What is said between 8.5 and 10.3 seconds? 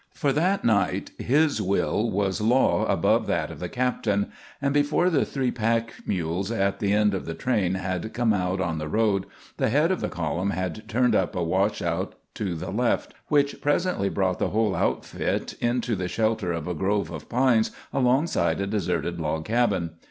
on the road, the head of the